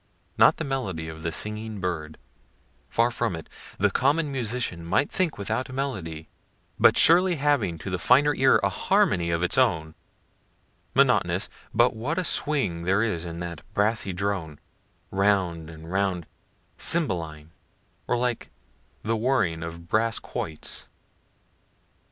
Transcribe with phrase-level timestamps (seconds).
[0.35, 2.17] Not the melody of the singing bird
[2.89, 6.27] far from it; the common musician might think without melody,
[6.79, 9.93] but surely having to the finer ear a harmony of its own;
[10.95, 14.57] monotonous but what a swing there is in that brassy drone,
[15.11, 16.25] round and round,
[16.79, 17.49] cymballine
[18.07, 18.49] or like
[19.03, 20.87] the whirling of brass quoits.